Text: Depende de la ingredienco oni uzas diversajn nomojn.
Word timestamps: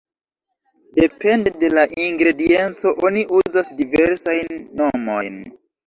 Depende 0.99 1.51
de 1.65 1.69
la 1.79 1.85
ingredienco 2.07 2.95
oni 3.05 3.27
uzas 3.45 3.71
diversajn 3.83 4.61
nomojn. 4.81 5.43